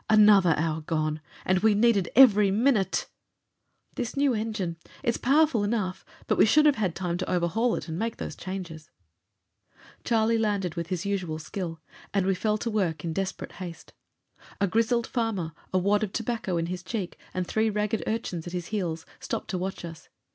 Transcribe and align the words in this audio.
"Another 0.09 0.55
hour 0.57 0.81
gone! 0.81 1.21
And 1.45 1.59
we 1.59 1.75
needed 1.75 2.09
every 2.15 2.49
minute!" 2.49 3.05
"This 3.93 4.17
new 4.17 4.33
engine! 4.33 4.77
It's 5.03 5.19
powerful 5.19 5.63
enough, 5.63 6.03
but 6.25 6.39
we 6.39 6.45
should 6.47 6.65
have 6.65 6.77
had 6.77 6.95
time 6.95 7.19
to 7.19 7.29
overhaul 7.31 7.75
it, 7.75 7.87
and 7.87 7.99
make 7.99 8.17
those 8.17 8.35
changes." 8.35 8.89
Charlie 10.03 10.39
landed 10.39 10.73
with 10.73 10.87
his 10.87 11.05
usual 11.05 11.37
skill, 11.37 11.81
and 12.15 12.25
we 12.25 12.33
fell 12.33 12.57
to 12.57 12.71
work 12.71 13.05
in 13.05 13.13
desperate 13.13 13.51
haste. 13.61 13.93
A 14.59 14.65
grizzled 14.65 15.05
farmer, 15.05 15.51
a 15.71 15.77
wad 15.77 16.01
of 16.01 16.11
tobacco 16.13 16.57
in 16.57 16.65
his 16.65 16.81
cheek 16.81 17.15
and 17.31 17.45
three 17.45 17.69
ragged 17.69 18.01
urchins 18.07 18.47
at 18.47 18.53
his 18.53 18.65
heels, 18.69 19.05
stopped 19.19 19.49
to 19.51 19.57
watch 19.59 19.85
us. 19.85 20.09